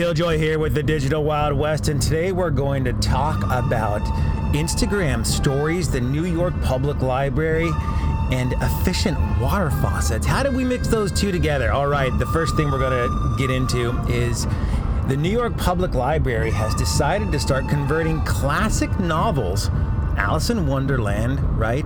Killjoy 0.00 0.38
here 0.38 0.58
with 0.58 0.72
the 0.72 0.82
Digital 0.82 1.22
Wild 1.22 1.58
West, 1.58 1.88
and 1.88 2.00
today 2.00 2.32
we're 2.32 2.48
going 2.48 2.84
to 2.84 2.94
talk 2.94 3.44
about 3.52 4.00
Instagram 4.54 5.26
stories, 5.26 5.90
the 5.90 6.00
New 6.00 6.24
York 6.24 6.58
Public 6.62 7.02
Library, 7.02 7.70
and 8.32 8.54
efficient 8.62 9.18
water 9.38 9.70
faucets. 9.70 10.24
How 10.24 10.42
did 10.42 10.54
we 10.54 10.64
mix 10.64 10.88
those 10.88 11.12
two 11.12 11.30
together? 11.30 11.70
All 11.70 11.86
right, 11.86 12.10
the 12.18 12.24
first 12.28 12.56
thing 12.56 12.70
we're 12.70 12.78
going 12.78 13.10
to 13.10 13.36
get 13.36 13.50
into 13.50 13.90
is 14.08 14.46
the 15.08 15.18
New 15.18 15.28
York 15.28 15.54
Public 15.58 15.92
Library 15.92 16.50
has 16.50 16.74
decided 16.76 17.30
to 17.32 17.38
start 17.38 17.68
converting 17.68 18.22
classic 18.22 18.98
novels, 19.00 19.68
Alice 20.16 20.48
in 20.48 20.66
Wonderland, 20.66 21.42
right? 21.58 21.84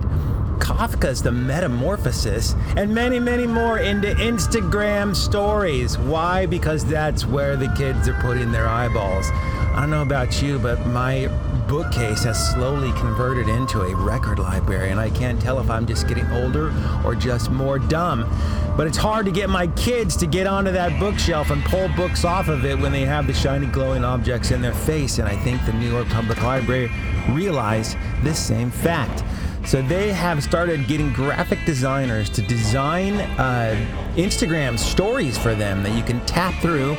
Kafka's 0.59 1.21
The 1.21 1.31
Metamorphosis, 1.31 2.55
and 2.75 2.93
many, 2.93 3.19
many 3.19 3.47
more 3.47 3.79
into 3.79 4.09
Instagram 4.15 5.15
stories. 5.15 5.97
Why? 5.97 6.45
Because 6.45 6.85
that's 6.85 7.25
where 7.25 7.55
the 7.55 7.67
kids 7.77 8.07
are 8.07 8.19
putting 8.21 8.51
their 8.51 8.67
eyeballs. 8.67 9.29
I 9.31 9.81
don't 9.81 9.89
know 9.89 10.01
about 10.01 10.41
you, 10.41 10.57
but 10.57 10.85
my 10.87 11.27
bookcase 11.67 12.23
has 12.23 12.53
slowly 12.53 12.91
converted 12.99 13.49
into 13.49 13.81
a 13.81 13.95
record 13.95 14.39
library, 14.39 14.91
and 14.91 14.99
I 14.99 15.09
can't 15.09 15.41
tell 15.41 15.59
if 15.59 15.69
I'm 15.69 15.85
just 15.85 16.07
getting 16.07 16.29
older 16.31 16.73
or 17.03 17.15
just 17.15 17.51
more 17.51 17.77
dumb. 17.77 18.29
But 18.77 18.87
it's 18.87 18.97
hard 18.97 19.25
to 19.25 19.31
get 19.31 19.49
my 19.49 19.67
kids 19.67 20.15
to 20.17 20.27
get 20.27 20.47
onto 20.47 20.71
that 20.71 20.97
bookshelf 20.99 21.49
and 21.49 21.63
pull 21.65 21.89
books 21.89 22.23
off 22.23 22.47
of 22.47 22.65
it 22.65 22.79
when 22.79 22.91
they 22.91 23.05
have 23.05 23.27
the 23.27 23.33
shiny 23.33 23.67
glowing 23.67 24.03
objects 24.03 24.51
in 24.51 24.61
their 24.61 24.73
face, 24.73 25.19
and 25.19 25.27
I 25.27 25.35
think 25.35 25.65
the 25.65 25.73
New 25.73 25.91
York 25.91 26.07
Public 26.07 26.41
Library 26.41 26.89
realized 27.29 27.97
this 28.23 28.39
same 28.39 28.71
fact. 28.71 29.23
So 29.65 29.81
they 29.81 30.13
have 30.13 30.43
started 30.43 30.87
getting 30.87 31.11
graphic 31.11 31.65
designers 31.65 32.29
to 32.29 32.41
design 32.43 33.15
uh, 33.39 33.75
Instagram 34.15 34.77
stories 34.77 35.39
for 35.39 35.55
them 35.55 35.81
that 35.81 35.97
you 35.97 36.03
can 36.03 36.23
tap 36.27 36.53
through 36.61 36.93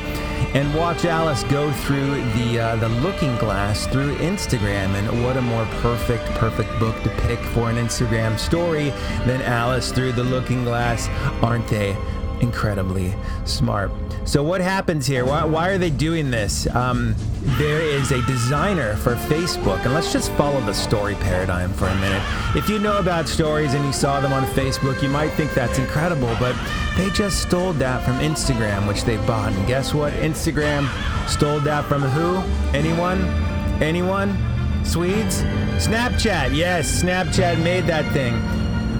and 0.53 0.75
watch 0.75 1.05
Alice 1.05 1.43
go 1.43 1.71
through 1.71 2.15
the 2.33 2.59
uh, 2.59 2.75
the 2.75 2.89
Looking 2.89 3.35
Glass 3.37 3.87
through 3.87 4.15
Instagram. 4.17 4.95
And 4.95 5.23
what 5.23 5.37
a 5.37 5.41
more 5.41 5.65
perfect, 5.81 6.25
perfect 6.31 6.69
book 6.77 7.01
to 7.03 7.09
pick 7.21 7.39
for 7.39 7.69
an 7.69 7.77
Instagram 7.77 8.37
story 8.37 8.89
than 9.25 9.41
Alice 9.43 9.91
through 9.91 10.11
the 10.11 10.23
Looking 10.23 10.65
Glass, 10.65 11.07
aren't 11.41 11.67
they? 11.67 11.95
Incredibly 12.41 13.13
smart. 13.45 13.91
So 14.25 14.43
what 14.43 14.61
happens 14.61 15.07
here? 15.07 15.25
Why, 15.25 15.43
why 15.45 15.69
are 15.69 15.77
they 15.77 15.89
doing 15.89 16.29
this? 16.29 16.67
Um, 16.75 17.15
there 17.57 17.81
is 17.81 18.11
a 18.11 18.21
designer 18.27 18.95
for 18.97 19.15
Facebook, 19.15 19.83
and 19.85 19.93
let's 19.93 20.11
just 20.11 20.31
follow 20.33 20.59
the 20.61 20.73
story 20.73 21.15
paradigm 21.15 21.73
for 21.73 21.87
a 21.87 21.95
minute. 21.95 22.21
If 22.55 22.69
you 22.69 22.77
know 22.77 22.97
about 22.97 23.27
stories 23.27 23.73
and 23.73 23.83
you 23.85 23.93
saw 23.93 24.19
them 24.19 24.33
on 24.33 24.43
Facebook, 24.47 25.01
you 25.01 25.09
might 25.09 25.29
think 25.29 25.53
that's 25.53 25.79
incredible, 25.79 26.35
but 26.39 26.55
they 26.97 27.09
just 27.11 27.41
stole 27.41 27.73
that 27.73 28.03
from 28.03 28.19
Instagram, 28.19 28.87
which 28.87 29.03
they 29.03 29.17
bought. 29.25 29.53
And 29.53 29.67
guess 29.67 29.93
what? 29.93 30.13
Instagram 30.13 30.87
stole 31.27 31.59
that 31.61 31.85
from 31.85 32.01
who? 32.01 32.37
Anyone? 32.77 33.21
Anyone? 33.81 34.35
Swedes? 34.83 35.43
Snapchat. 35.77 36.55
Yes, 36.55 37.01
Snapchat 37.01 37.63
made 37.63 37.85
that 37.85 38.11
thing. 38.13 38.35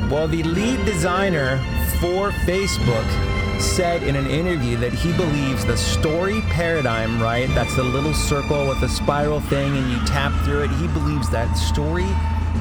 Well, 0.10 0.30
the 0.30 0.42
lead 0.44 0.86
designer 0.86 1.58
for 2.00 2.32
Facebook 2.46 3.60
said 3.60 4.04
in 4.04 4.16
an 4.16 4.28
interview 4.28 4.78
that 4.78 4.94
he 4.94 5.12
believes 5.14 5.66
the 5.66 5.76
story 5.76 6.40
paradigm, 6.42 7.22
right? 7.22 7.50
That's 7.50 7.76
the 7.76 7.84
little 7.84 8.14
circle 8.14 8.68
with 8.70 8.80
the 8.80 8.88
spiral 8.88 9.42
thing 9.42 9.76
and 9.76 9.92
you 9.92 9.98
tap 10.06 10.32
through 10.46 10.64
it. 10.64 10.70
He 10.72 10.88
believes 10.88 11.30
that 11.32 11.54
story 11.56 12.08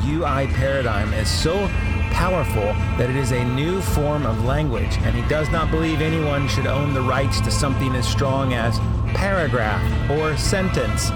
UI 0.04 0.48
paradigm 0.54 1.12
is 1.14 1.28
so 1.28 1.68
powerful 2.10 2.72
that 2.98 3.10
it 3.10 3.16
is 3.16 3.30
a 3.30 3.44
new 3.44 3.80
form 3.80 4.26
of 4.26 4.44
language, 4.44 4.98
and 5.02 5.14
he 5.14 5.22
does 5.28 5.48
not 5.50 5.70
believe 5.70 6.00
anyone 6.00 6.48
should 6.48 6.66
own 6.66 6.94
the 6.94 7.00
rights 7.00 7.40
to 7.42 7.50
something 7.50 7.94
as 7.94 8.08
strong 8.08 8.54
as 8.54 8.78
paragraph 9.14 10.10
or 10.10 10.36
sentence. 10.36 11.10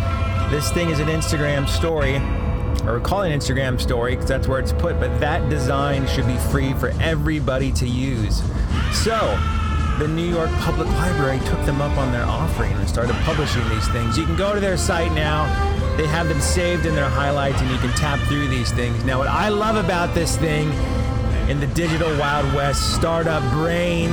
This 0.51 0.70
thing 0.73 0.91
is 0.91 1.01
an 1.01 1.08
Instagram 1.08 1.69
story, 1.69 2.20
or 2.91 3.00
call 3.00 3.22
it 3.22 3.33
an 3.33 3.38
Instagram 3.38 3.80
story 3.80 4.12
because 4.12 4.28
that's 4.28 4.48
where 4.48 4.58
it's 4.58 4.72
put, 4.72 4.98
but 4.98 5.18
that 5.20 5.48
design 5.48 6.06
should 6.06 6.27
be 6.27 6.36
free 6.36 6.74
for 6.74 6.89
everybody 7.01 7.73
to 7.73 7.86
use. 7.86 8.42
So, 8.92 9.17
the 9.98 10.08
New 10.08 10.28
York 10.28 10.51
Public 10.61 10.89
Library 10.89 11.39
took 11.40 11.64
them 11.67 11.80
up 11.80 11.96
on 11.98 12.11
their 12.11 12.24
offering 12.24 12.73
and 12.73 12.89
started 12.89 13.14
publishing 13.17 13.68
these 13.68 13.86
things. 13.89 14.17
You 14.17 14.24
can 14.24 14.36
go 14.36 14.55
to 14.55 14.61
their 14.61 14.77
site 14.77 15.12
now. 15.12 15.46
They 15.96 16.06
have 16.06 16.28
them 16.28 16.40
saved 16.40 16.86
in 16.86 16.95
their 16.95 17.08
highlights 17.08 17.61
and 17.61 17.70
you 17.70 17.77
can 17.78 17.90
tap 17.90 18.18
through 18.28 18.48
these 18.48 18.73
things. 18.73 19.05
Now, 19.05 19.18
what 19.18 19.28
I 19.28 19.51
love 19.51 19.77
about 19.77 20.14
this 20.14 20.36
thing 20.36 20.70
in 21.51 21.61
the 21.61 21.67
digital 21.68 22.08
Wild 22.18 22.55
West 22.55 22.95
startup 22.95 23.42
brain 23.52 24.11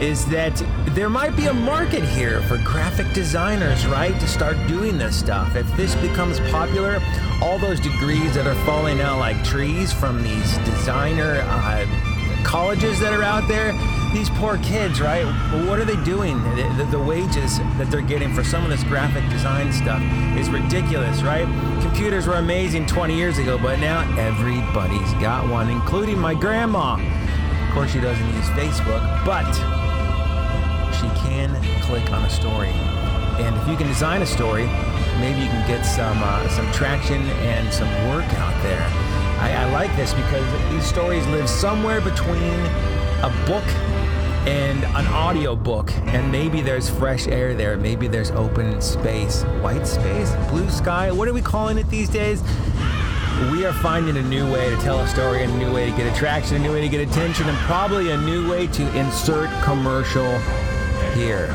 is 0.00 0.26
that 0.26 0.62
there 0.94 1.08
might 1.08 1.34
be 1.36 1.46
a 1.46 1.54
market 1.54 2.04
here 2.04 2.42
for 2.42 2.58
graphic 2.58 3.10
designers, 3.12 3.86
right, 3.86 4.18
to 4.20 4.26
start 4.26 4.56
doing 4.68 4.98
this 4.98 5.18
stuff. 5.18 5.56
If 5.56 5.74
this 5.76 5.94
becomes 5.96 6.38
popular, 6.50 7.00
all 7.42 7.58
those 7.58 7.80
degrees 7.80 8.34
that 8.34 8.46
are 8.46 8.54
falling 8.66 9.00
out 9.00 9.18
like 9.18 9.42
trees 9.44 9.92
from 9.92 10.22
these 10.22 10.58
designer 10.58 11.42
uh, 11.46 11.86
colleges 12.44 13.00
that 13.00 13.12
are 13.12 13.22
out 13.22 13.48
there, 13.48 13.72
these 14.12 14.30
poor 14.30 14.58
kids, 14.58 15.00
right? 15.00 15.24
What 15.66 15.78
are 15.78 15.84
they 15.84 16.02
doing? 16.04 16.42
The, 16.54 16.74
the, 16.78 16.84
the, 16.92 16.98
wages 16.98 17.58
that 17.76 17.90
they're 17.90 18.00
getting 18.00 18.32
for 18.34 18.44
some 18.44 18.64
of 18.64 18.70
this 18.70 18.84
graphic 18.84 19.28
design 19.30 19.72
stuff 19.72 20.00
is 20.38 20.48
ridiculous, 20.48 21.22
right? 21.22 21.46
Computers 21.82 22.26
were 22.26 22.36
amazing 22.36 22.86
20 22.86 23.16
years 23.16 23.38
ago, 23.38 23.58
but 23.58 23.78
now 23.78 24.00
everybody's 24.18 25.12
got 25.14 25.48
one, 25.48 25.68
including 25.68 26.18
my 26.18 26.34
grandma. 26.34 26.94
Of 27.66 27.74
course, 27.74 27.90
she 27.90 28.00
doesn't 28.00 28.26
use 28.34 28.46
Facebook, 28.50 29.02
but 29.26 29.85
she 31.00 31.08
can 31.20 31.54
click 31.82 32.10
on 32.12 32.24
a 32.24 32.30
story. 32.30 32.72
And 33.38 33.54
if 33.56 33.68
you 33.68 33.76
can 33.76 33.86
design 33.86 34.22
a 34.22 34.26
story, 34.26 34.66
maybe 35.20 35.40
you 35.40 35.48
can 35.48 35.66
get 35.68 35.84
some 35.84 36.18
uh, 36.22 36.48
some 36.48 36.70
traction 36.72 37.22
and 37.44 37.72
some 37.72 37.88
work 38.08 38.24
out 38.34 38.62
there. 38.62 38.82
I, 39.40 39.52
I 39.52 39.72
like 39.72 39.94
this 39.96 40.14
because 40.14 40.72
these 40.72 40.84
stories 40.84 41.26
live 41.26 41.48
somewhere 41.48 42.00
between 42.00 42.58
a 43.22 43.32
book 43.46 43.64
and 44.46 44.84
an 44.84 45.06
audio 45.08 45.56
book 45.56 45.92
and 46.06 46.30
maybe 46.30 46.62
there's 46.62 46.88
fresh 46.88 47.26
air 47.26 47.54
there. 47.54 47.76
Maybe 47.76 48.08
there's 48.08 48.30
open 48.30 48.80
space. 48.80 49.42
White 49.60 49.86
space? 49.86 50.32
Blue 50.48 50.70
sky? 50.70 51.10
What 51.10 51.28
are 51.28 51.32
we 51.34 51.42
calling 51.42 51.76
it 51.78 51.90
these 51.90 52.08
days? 52.08 52.42
We 53.50 53.66
are 53.66 53.72
finding 53.74 54.16
a 54.16 54.22
new 54.22 54.50
way 54.50 54.70
to 54.70 54.76
tell 54.76 55.00
a 55.00 55.08
story 55.08 55.42
a 55.42 55.46
new 55.46 55.70
way 55.70 55.90
to 55.90 55.94
get 55.94 56.10
attraction 56.10 56.56
a 56.56 56.58
new 56.60 56.72
way 56.72 56.80
to 56.80 56.88
get 56.88 57.06
attention 57.06 57.46
and 57.46 57.58
probably 57.58 58.10
a 58.10 58.16
new 58.16 58.50
way 58.50 58.66
to 58.68 58.98
insert 58.98 59.50
commercial 59.62 60.40
here 61.14 61.54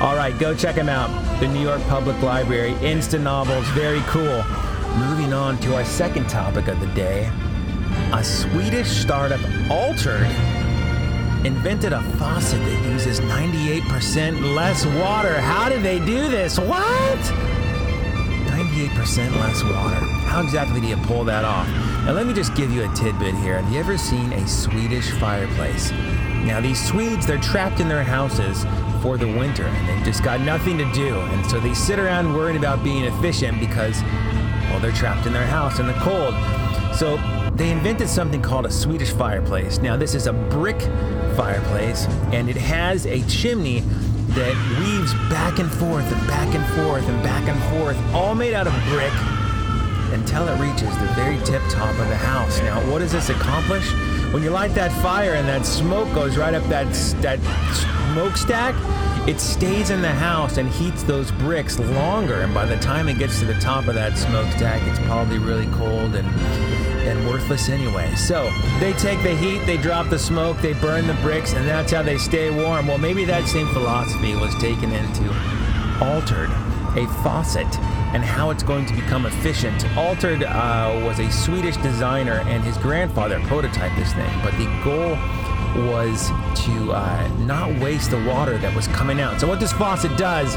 all 0.00 0.16
right 0.16 0.38
go 0.38 0.54
check 0.54 0.74
them 0.74 0.88
out 0.88 1.08
the 1.40 1.48
new 1.48 1.60
york 1.60 1.82
public 1.82 2.20
library 2.22 2.72
Instanovels 2.74 3.64
very 3.74 4.00
cool 4.02 4.42
moving 4.98 5.32
on 5.32 5.58
to 5.58 5.74
our 5.74 5.84
second 5.84 6.28
topic 6.28 6.68
of 6.68 6.80
the 6.80 6.86
day 6.88 7.30
a 8.12 8.24
swedish 8.24 8.88
startup 8.88 9.40
altered 9.70 10.26
invented 11.44 11.92
a 11.92 12.02
faucet 12.18 12.60
that 12.60 12.92
uses 12.92 13.20
98% 13.20 14.54
less 14.54 14.84
water. 14.84 15.40
How 15.40 15.68
did 15.68 15.82
they 15.82 15.98
do 15.98 16.28
this? 16.28 16.58
What? 16.58 17.18
98% 18.48 19.36
less 19.36 19.62
water. 19.62 20.04
How 20.26 20.42
exactly 20.42 20.80
do 20.80 20.86
you 20.86 20.96
pull 20.98 21.24
that 21.24 21.44
off? 21.44 21.66
Now, 22.04 22.12
let 22.12 22.26
me 22.26 22.34
just 22.34 22.54
give 22.54 22.70
you 22.70 22.84
a 22.84 22.94
tidbit 22.94 23.34
here. 23.36 23.60
Have 23.60 23.72
you 23.72 23.80
ever 23.80 23.96
seen 23.96 24.32
a 24.32 24.46
Swedish 24.46 25.10
fireplace? 25.12 25.92
Now, 26.44 26.60
these 26.60 26.82
Swedes, 26.82 27.26
they're 27.26 27.38
trapped 27.38 27.80
in 27.80 27.88
their 27.88 28.04
houses 28.04 28.64
for 29.02 29.16
the 29.16 29.26
winter 29.26 29.64
and 29.64 29.88
they've 29.88 30.04
just 30.04 30.22
got 30.22 30.40
nothing 30.40 30.78
to 30.78 30.92
do. 30.92 31.18
And 31.18 31.46
so 31.46 31.60
they 31.60 31.74
sit 31.74 31.98
around 31.98 32.34
worried 32.34 32.56
about 32.56 32.82
being 32.82 33.04
efficient 33.04 33.60
because, 33.60 34.02
well, 34.70 34.80
they're 34.80 34.92
trapped 34.92 35.26
in 35.26 35.32
their 35.32 35.46
house 35.46 35.78
in 35.78 35.86
the 35.86 35.94
cold. 35.94 36.34
So 36.94 37.16
they 37.54 37.70
invented 37.70 38.08
something 38.08 38.42
called 38.42 38.66
a 38.66 38.70
Swedish 38.70 39.12
fireplace. 39.12 39.78
Now, 39.78 39.96
this 39.96 40.14
is 40.14 40.26
a 40.26 40.32
brick 40.32 40.80
fireplace, 41.36 42.06
and 42.32 42.48
it 42.48 42.56
has 42.56 43.06
a 43.06 43.22
chimney 43.28 43.80
that 44.30 44.54
weaves 44.78 45.12
back 45.28 45.58
and 45.58 45.70
forth 45.70 46.10
and 46.12 46.26
back 46.26 46.54
and 46.54 46.64
forth 46.74 47.06
and 47.08 47.22
back 47.22 47.48
and 47.48 47.60
forth, 47.74 47.96
all 48.14 48.34
made 48.34 48.54
out 48.54 48.66
of 48.66 48.72
brick 48.88 49.12
until 50.12 50.46
it 50.48 50.60
reaches 50.60 50.96
the 50.98 51.06
very 51.14 51.38
tip 51.44 51.62
top 51.68 51.90
of 51.98 52.08
the 52.08 52.16
house. 52.16 52.60
Now, 52.60 52.80
what 52.90 53.00
does 53.00 53.12
this 53.12 53.28
accomplish? 53.28 53.92
When 54.32 54.44
you 54.44 54.50
light 54.50 54.74
that 54.74 54.92
fire 55.02 55.34
and 55.34 55.48
that 55.48 55.66
smoke 55.66 56.12
goes 56.14 56.36
right 56.36 56.54
up 56.54 56.62
that, 56.68 56.86
that 57.20 57.40
smokestack, 58.12 58.76
it 59.28 59.40
stays 59.40 59.90
in 59.90 60.02
the 60.02 60.12
house 60.12 60.56
and 60.56 60.68
heats 60.68 61.02
those 61.02 61.32
bricks 61.32 61.78
longer. 61.78 62.42
And 62.42 62.54
by 62.54 62.64
the 62.64 62.78
time 62.78 63.08
it 63.08 63.18
gets 63.18 63.40
to 63.40 63.44
the 63.44 63.54
top 63.54 63.88
of 63.88 63.94
that 63.94 64.16
smokestack, 64.16 64.82
it's 64.86 65.00
probably 65.00 65.38
really 65.38 65.66
cold 65.72 66.14
and 66.14 66.28
and 67.00 67.26
worthless 67.26 67.68
anyway. 67.68 68.14
So 68.14 68.52
they 68.78 68.92
take 68.92 69.22
the 69.22 69.34
heat, 69.34 69.64
they 69.66 69.78
drop 69.78 70.10
the 70.10 70.18
smoke, 70.18 70.58
they 70.58 70.74
burn 70.74 71.06
the 71.06 71.14
bricks, 71.14 71.54
and 71.54 71.66
that's 71.66 71.92
how 71.92 72.02
they 72.02 72.18
stay 72.18 72.50
warm. 72.50 72.86
Well, 72.86 72.98
maybe 72.98 73.24
that 73.24 73.48
same 73.48 73.66
philosophy 73.68 74.34
was 74.36 74.54
taken 74.56 74.92
into 74.92 75.24
altered 76.00 76.50
a 76.96 77.06
faucet 77.22 77.66
and 78.12 78.24
how 78.24 78.50
it's 78.50 78.62
going 78.62 78.86
to 78.86 78.94
become 78.94 79.26
efficient. 79.26 79.84
Altered 79.96 80.42
uh, 80.42 81.00
was 81.04 81.18
a 81.20 81.30
Swedish 81.30 81.76
designer, 81.78 82.42
and 82.46 82.62
his 82.64 82.76
grandfather 82.78 83.38
prototyped 83.40 83.96
this 83.96 84.12
thing, 84.14 84.30
but 84.42 84.52
the 84.58 84.66
goal 84.84 85.16
was 85.88 86.28
to 86.64 86.92
uh, 86.92 87.28
not 87.38 87.72
waste 87.80 88.10
the 88.10 88.24
water 88.24 88.58
that 88.58 88.74
was 88.74 88.88
coming 88.88 89.20
out. 89.20 89.40
So 89.40 89.46
what 89.46 89.60
this 89.60 89.72
faucet 89.72 90.16
does, 90.18 90.56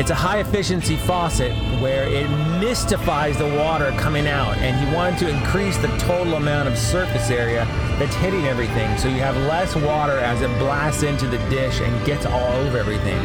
it's 0.00 0.10
a 0.10 0.14
high 0.14 0.40
efficiency 0.40 0.96
faucet 0.96 1.52
where 1.80 2.08
it 2.08 2.28
mystifies 2.58 3.38
the 3.38 3.46
water 3.46 3.92
coming 3.92 4.26
out, 4.26 4.56
and 4.56 4.76
he 4.76 4.92
wanted 4.92 5.20
to 5.20 5.28
increase 5.28 5.76
the 5.78 5.88
total 5.98 6.34
amount 6.34 6.68
of 6.68 6.76
surface 6.76 7.30
area 7.30 7.64
that's 8.00 8.16
hitting 8.16 8.46
everything, 8.46 8.98
so 8.98 9.06
you 9.06 9.20
have 9.20 9.36
less 9.46 9.76
water 9.76 10.18
as 10.18 10.42
it 10.42 10.48
blasts 10.58 11.04
into 11.04 11.28
the 11.28 11.38
dish 11.48 11.80
and 11.80 12.04
gets 12.04 12.26
all 12.26 12.52
over 12.54 12.78
everything. 12.78 13.20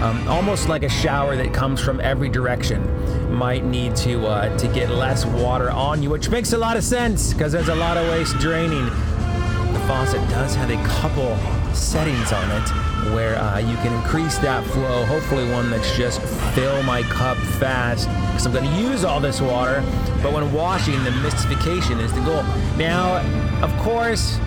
Um, 0.00 0.28
almost 0.28 0.68
like 0.68 0.84
a 0.84 0.88
shower 0.88 1.34
that 1.36 1.52
comes 1.52 1.80
from 1.80 2.00
every 2.00 2.28
direction 2.28 3.34
might 3.34 3.64
need 3.64 3.96
to 3.96 4.26
uh, 4.26 4.56
to 4.58 4.68
get 4.68 4.90
less 4.90 5.26
water 5.26 5.70
on 5.70 6.02
you, 6.02 6.10
which 6.10 6.30
makes 6.30 6.52
a 6.52 6.58
lot 6.58 6.76
of 6.76 6.84
sense 6.84 7.32
because 7.32 7.50
there's 7.52 7.68
a 7.68 7.74
lot 7.74 7.96
of 7.96 8.08
waste 8.08 8.36
draining. 8.38 8.84
The 8.84 9.84
faucet 9.88 10.20
does 10.30 10.54
have 10.54 10.70
a 10.70 10.82
couple 10.86 11.36
settings 11.74 12.32
on 12.32 12.50
it 12.50 12.68
where 13.12 13.36
uh, 13.36 13.58
you 13.58 13.76
can 13.78 13.92
increase 13.92 14.38
that 14.38 14.64
flow. 14.66 15.04
Hopefully, 15.06 15.50
one 15.50 15.68
that's 15.70 15.96
just 15.96 16.20
fill 16.54 16.82
my 16.84 17.02
cup 17.02 17.36
fast 17.58 18.06
because 18.08 18.46
I'm 18.46 18.52
going 18.52 18.64
to 18.64 18.80
use 18.80 19.04
all 19.04 19.18
this 19.18 19.40
water. 19.40 19.82
But 20.22 20.32
when 20.32 20.52
washing, 20.52 21.02
the 21.04 21.10
mystification 21.10 21.98
is 21.98 22.12
the 22.12 22.20
goal. 22.20 22.42
Now, 22.76 23.18
of 23.62 23.76
course, 23.78 24.38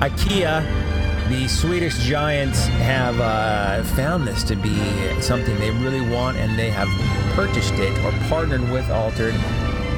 IKEA 0.00 0.85
the 1.28 1.48
Swedish 1.48 1.98
giants 1.98 2.66
have 2.66 3.18
uh, 3.18 3.82
found 3.94 4.26
this 4.26 4.44
to 4.44 4.54
be 4.54 4.78
something 5.20 5.58
they 5.58 5.70
really 5.70 6.00
want, 6.00 6.36
and 6.36 6.56
they 6.58 6.70
have 6.70 6.88
purchased 7.34 7.74
it 7.74 7.98
or 8.04 8.12
partnered 8.28 8.62
with 8.70 8.88
Altered, 8.90 9.34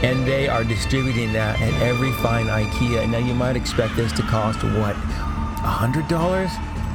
and 0.03 0.27
they 0.27 0.49
are 0.49 0.65
distributing 0.65 1.33
that 1.35 1.61
at 1.61 1.75
every 1.83 2.13
fine 2.15 2.47
IKEA. 2.47 3.09
Now, 3.09 3.19
you 3.19 3.35
might 3.35 3.57
expect 3.57 3.95
this 3.97 4.13
to 4.13 4.23
cost 4.23 4.63
what, 4.63 4.97
$100? 4.97 6.49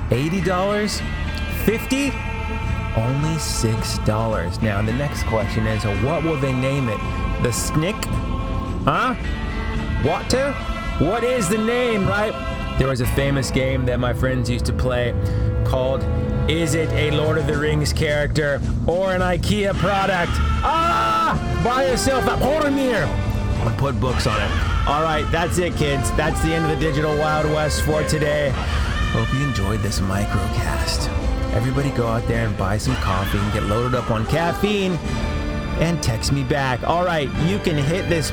$80? 0.09 1.65
50? 1.65 2.06
Only 3.00 3.35
$6. 3.35 4.62
Now, 4.62 4.81
the 4.81 4.94
next 4.94 5.24
question 5.25 5.68
is 5.68 5.83
what 6.03 6.24
will 6.24 6.38
they 6.39 6.53
name 6.53 6.89
it? 6.89 7.00
The 7.44 7.51
Snick? 7.51 7.95
Huh? 8.85 9.13
What 10.03 10.30
to? 10.31 10.53
What 11.00 11.24
is 11.24 11.50
the 11.50 11.57
name, 11.57 12.07
right? 12.07 12.53
There 12.78 12.88
was 12.88 13.02
a 13.02 13.08
famous 13.08 13.52
game 13.52 13.86
that 13.86 14.00
my 14.00 14.14
friends 14.14 14.50
used 14.50 14.66
to 14.66 14.74
play 14.74 15.14
called 15.64 16.04
Is 16.50 16.74
It 16.74 16.90
a 16.90 17.12
Lord 17.12 17.38
of 17.38 17.48
the 17.48 17.58
Rings 17.58 17.94
character 17.94 18.60
or 18.88 19.14
an 19.14 19.22
IKEA 19.22 19.74
product? 19.75 20.31
Ah! 20.64 21.62
Buy 21.64 21.88
yourself 21.88 22.25
a 22.25 22.36
Boromir! 22.44 23.06
I'll 23.64 23.78
put 23.78 24.00
books 24.00 24.28
on 24.28 24.42
it. 24.42 24.52
All 24.88 25.04
right, 25.04 25.25
that's 25.31 25.58
it, 25.60 25.75
kids. 25.75 26.12
That's 26.18 26.42
the 26.42 26.54
end 26.54 26.66
of 26.66 26.72
the 26.78 26.84
Digital 26.84 27.18
Wild 27.18 27.46
West 27.52 27.84
for 27.84 28.04
today. 28.04 28.52
Hope 29.14 29.31
you 29.34 29.44
enjoyed 29.44 29.80
this 29.81 30.00
microcast. 30.00 31.08
Everybody 31.54 31.92
go 31.92 32.08
out 32.08 32.28
there 32.28 32.48
and 32.48 32.58
buy 32.58 32.78
some 32.78 32.96
coffee 32.96 33.38
and 33.38 33.54
get 33.54 33.64
loaded 33.64 33.96
up 33.96 34.10
on 34.10 34.26
caffeine 34.26 34.94
and 35.80 36.02
text 36.02 36.31
me 36.31 36.44
back. 36.44 36.84
All 36.84 37.06
right, 37.06 37.30
you 37.44 37.60
can 37.60 37.78
hit 37.78 38.10
this 38.10 38.31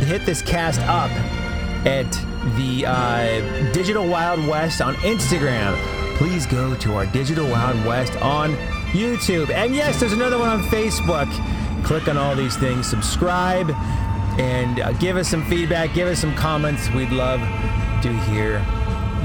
hit 0.00 0.26
this 0.26 0.42
cast 0.42 0.80
up 0.80 1.10
at 1.86 2.06
the 2.54 2.86
uh, 2.86 3.72
Digital 3.72 4.06
Wild 4.06 4.46
West 4.46 4.80
on 4.80 4.94
Instagram. 4.96 5.76
Please 6.16 6.46
go 6.46 6.74
to 6.76 6.94
our 6.94 7.06
Digital 7.06 7.46
Wild 7.48 7.84
West 7.84 8.16
on 8.22 8.54
YouTube. 8.92 9.50
And 9.50 9.74
yes, 9.74 10.00
there's 10.00 10.12
another 10.12 10.38
one 10.38 10.48
on 10.48 10.62
Facebook. 10.64 11.26
Click 11.84 12.08
on 12.08 12.16
all 12.16 12.34
these 12.34 12.56
things, 12.56 12.88
subscribe, 12.88 13.70
and 14.38 14.80
uh, 14.80 14.92
give 14.94 15.16
us 15.16 15.28
some 15.28 15.44
feedback, 15.46 15.92
give 15.94 16.08
us 16.08 16.20
some 16.20 16.34
comments. 16.34 16.90
We'd 16.90 17.10
love 17.10 17.40
to 18.02 18.12
hear 18.30 18.64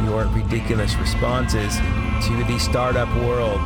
your 0.06 0.26
ridiculous 0.28 0.96
responses 0.96 1.78
to 1.78 2.44
the 2.48 2.58
startup 2.60 3.10
world. 3.24 3.62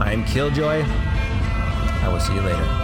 I'm 0.00 0.24
Killjoy. 0.24 0.84
I 0.86 2.08
will 2.12 2.20
see 2.20 2.34
you 2.34 2.40
later. 2.42 2.83